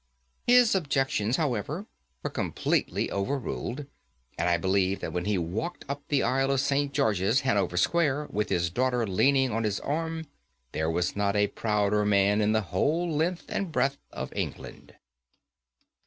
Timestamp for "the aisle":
6.07-6.49